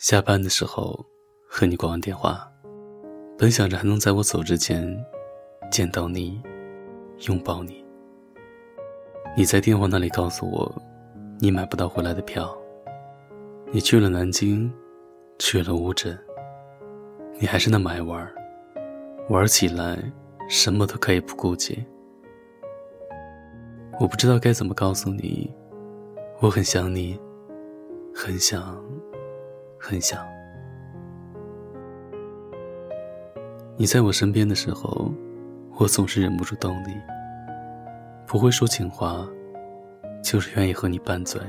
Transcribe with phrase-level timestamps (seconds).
[0.00, 0.98] 下班的时候
[1.46, 2.50] 和你挂完电话，
[3.36, 4.82] 本想着还能在我走之前
[5.70, 6.40] 见到你，
[7.28, 7.84] 拥抱你。
[9.36, 10.82] 你在电话那里告诉我，
[11.38, 12.56] 你买不到回来的票。
[13.70, 14.72] 你去了南京，
[15.38, 16.18] 去了乌镇。
[17.38, 18.26] 你还是那么爱玩，
[19.28, 20.02] 玩起来
[20.48, 21.84] 什么都可以不顾及。
[24.00, 25.54] 我不知道该怎么告诉你，
[26.40, 27.20] 我很想你，
[28.14, 28.82] 很想。
[29.80, 30.24] 很想
[33.76, 35.10] 你在我身边的时候，
[35.78, 36.94] 我总是忍不住动你。
[38.26, 39.26] 不会说情话，
[40.22, 41.40] 就是愿意和你拌嘴。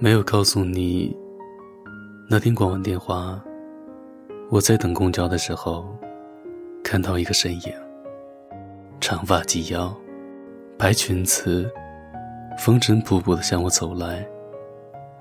[0.00, 1.16] 没有告诉你，
[2.28, 3.40] 那天挂完电话，
[4.50, 5.96] 我在等公交的时候，
[6.82, 7.87] 看到一个身影。
[9.08, 9.90] 长发及腰，
[10.76, 11.66] 白裙子，
[12.58, 14.22] 风尘仆仆的向我走来。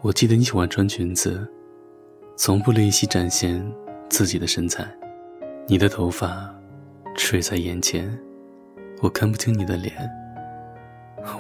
[0.02, 1.50] 我记得你喜欢穿裙子，
[2.36, 3.66] 从不吝惜展现
[4.10, 4.86] 自己的身材。
[5.68, 6.54] 你的头发
[7.16, 8.14] 垂在眼前，
[9.02, 9.94] 我看不清你的脸。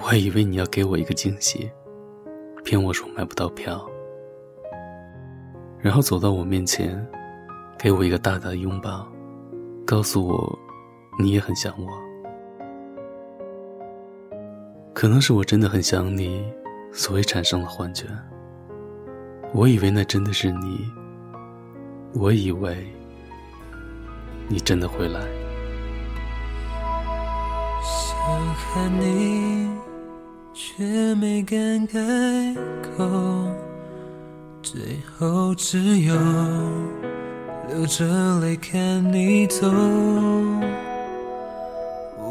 [0.01, 1.69] 我以为你要给我一个惊喜，
[2.63, 3.85] 骗我说买不到票，
[5.81, 7.05] 然后走到我面前，
[7.77, 9.05] 给我一个大大的拥抱，
[9.85, 10.57] 告诉我
[11.19, 12.06] 你也很想我。
[14.99, 16.43] 可能是我真的很想你，
[16.91, 18.05] 所以产生了幻觉。
[19.53, 20.91] 我以为那真的是你，
[22.15, 22.75] 我以为
[24.47, 25.21] 你真的会来。
[27.83, 29.69] 想喊你，
[30.51, 33.07] 却没敢开口，
[34.63, 34.81] 最
[35.15, 36.15] 后只有
[37.67, 39.71] 流着泪看你走。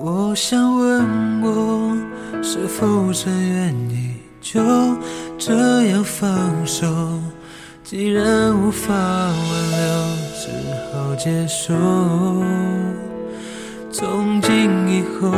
[0.01, 1.97] 我想问我。
[2.49, 4.61] 是否真愿意就
[5.37, 5.53] 这
[5.89, 6.87] 样放手？
[7.83, 9.85] 既然无法挽留，
[10.39, 10.49] 只
[10.93, 11.75] 好接受。
[13.91, 15.29] 从今以后，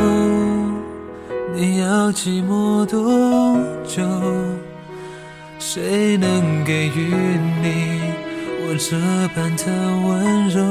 [1.55, 4.03] 你要寂寞多久？
[5.57, 7.11] 谁能给予
[7.63, 8.01] 你
[8.61, 8.95] 我这
[9.33, 9.65] 般的
[10.05, 10.61] 温柔？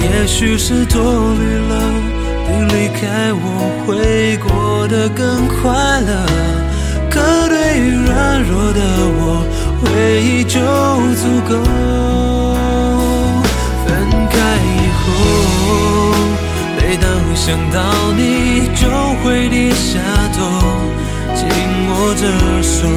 [0.00, 1.02] 也许是多
[1.34, 2.17] 虑了。
[2.50, 3.44] 你离开我
[3.84, 6.10] 会过得更快乐，
[7.10, 8.80] 可对于软弱的
[9.20, 9.44] 我，
[9.80, 9.86] 回
[10.22, 10.58] 忆就
[11.14, 11.50] 足够。
[13.84, 13.86] 分
[14.30, 15.02] 开以后，
[16.76, 17.76] 每当想到
[18.16, 18.82] 你，就
[19.22, 20.00] 会低下
[20.32, 20.38] 头，
[21.34, 21.40] 紧
[21.90, 22.22] 握着
[22.62, 22.88] 手，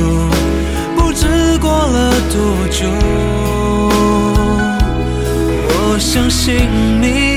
[0.96, 1.28] 不知
[1.60, 2.36] 过了多
[2.70, 2.80] 久。
[5.68, 6.70] 我相信
[7.02, 7.31] 你。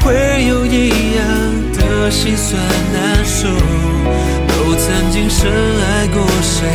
[0.00, 1.24] 会有一样
[1.72, 2.60] 的心酸
[2.92, 3.48] 难受，
[4.48, 6.66] 都曾经深爱过，谁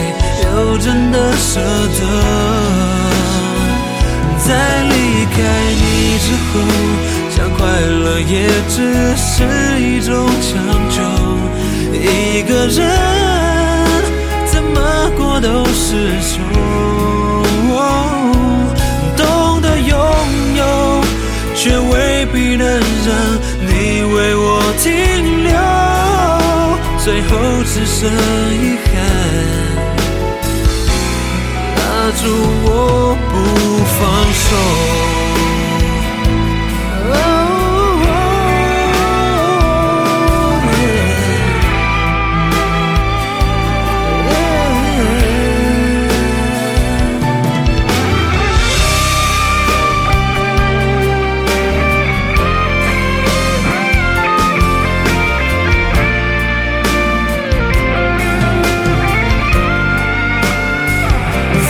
[0.43, 2.01] 又真的舍得？
[4.47, 4.47] 在
[4.83, 4.93] 离
[5.25, 5.37] 开
[5.81, 6.59] 你之后，
[7.29, 8.77] 想快乐也只
[9.15, 9.27] 是
[9.79, 10.09] 一种
[10.41, 10.49] 强
[10.89, 10.97] 求，
[11.93, 12.77] 一个人
[14.45, 14.77] 怎么
[15.17, 15.87] 过都是
[16.21, 16.39] 愁。
[21.61, 22.79] 却未必能
[23.61, 23.71] 你
[24.13, 24.87] 为我停
[25.43, 25.53] 留，
[27.03, 27.29] 最后
[27.65, 28.95] 只剩遗憾，
[31.75, 31.81] 拉
[32.11, 32.21] 住
[32.65, 32.67] 我
[33.29, 33.33] 不
[33.97, 33.99] 放
[34.33, 34.98] 手。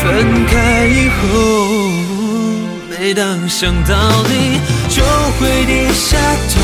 [0.02, 1.20] 分开以后，
[2.90, 3.94] 每当想到
[4.30, 5.04] 你，就
[5.38, 6.18] 会低下
[6.54, 6.56] 头，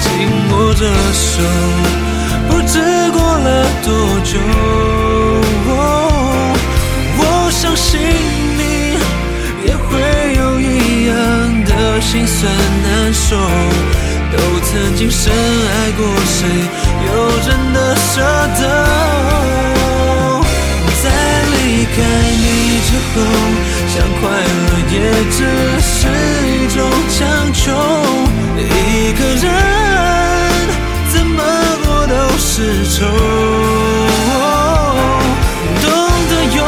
[0.00, 0.06] 紧
[0.50, 1.42] 握着手，
[2.48, 2.78] 不知
[3.12, 3.90] 过了多
[4.22, 4.38] 久。
[7.18, 7.20] 我
[7.50, 7.98] 相信
[8.58, 8.62] 你
[9.66, 9.88] 也会
[10.36, 11.14] 有一样
[11.64, 12.52] 的心酸
[12.84, 13.36] 难受，
[14.32, 16.38] 都曾经深爱过，谁
[17.06, 17.08] 又
[17.40, 18.20] 真的舍
[18.60, 18.95] 得？
[21.96, 22.44] 开你
[22.86, 23.16] 之后，
[23.88, 24.94] 想快乐也
[25.30, 25.38] 只
[25.80, 25.96] 是
[26.46, 26.76] 一种
[27.08, 27.16] 强
[27.54, 27.62] 求。
[28.58, 28.60] 一
[29.14, 29.44] 个人
[31.08, 31.38] 怎么
[31.86, 32.46] 过都是
[32.90, 32.96] 愁。
[35.80, 35.84] 懂
[36.28, 36.60] 得拥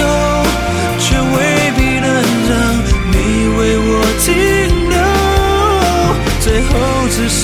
[0.00, 0.02] 有，
[0.98, 1.34] 却未
[1.76, 2.06] 必能
[2.48, 2.52] 让
[3.12, 3.14] 你
[3.56, 3.88] 为我
[4.24, 4.26] 停
[4.90, 4.92] 留。
[6.40, 6.70] 最后
[7.10, 7.42] 只剩。